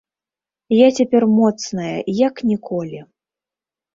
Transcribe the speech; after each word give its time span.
Я 0.75 0.85
цяпер 0.99 1.23
моцная, 1.33 1.93
як 2.27 2.35
ніколі. 2.53 2.99